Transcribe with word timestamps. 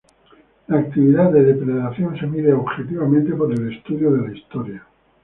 La 0.65 0.79
actividad 0.79 1.31
de 1.31 1.43
depredación 1.43 2.17
se 2.19 2.25
mide 2.25 2.51
objetivamente 2.53 3.33
por 3.33 3.53
el 3.53 3.71
estudio 3.71 4.11
de 4.11 4.27
la 4.27 4.33
historia. 4.35 4.87